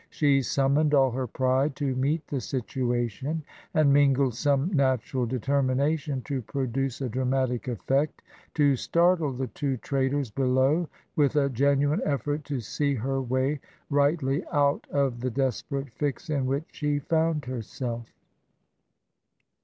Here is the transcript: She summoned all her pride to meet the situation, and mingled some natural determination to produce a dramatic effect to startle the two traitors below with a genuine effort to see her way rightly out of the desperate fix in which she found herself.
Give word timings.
She 0.09 0.41
summoned 0.41 0.95
all 0.95 1.11
her 1.11 1.27
pride 1.27 1.75
to 1.75 1.93
meet 1.93 2.25
the 2.25 2.41
situation, 2.41 3.43
and 3.75 3.93
mingled 3.93 4.33
some 4.33 4.73
natural 4.73 5.27
determination 5.27 6.23
to 6.23 6.41
produce 6.41 7.01
a 7.01 7.07
dramatic 7.07 7.67
effect 7.67 8.23
to 8.55 8.75
startle 8.75 9.31
the 9.31 9.45
two 9.45 9.77
traitors 9.77 10.31
below 10.31 10.89
with 11.15 11.35
a 11.35 11.49
genuine 11.49 12.01
effort 12.03 12.43
to 12.45 12.61
see 12.61 12.95
her 12.95 13.21
way 13.21 13.59
rightly 13.91 14.43
out 14.51 14.87
of 14.89 15.19
the 15.19 15.29
desperate 15.29 15.91
fix 15.91 16.31
in 16.31 16.47
which 16.47 16.65
she 16.71 16.97
found 16.97 17.45
herself. 17.45 18.11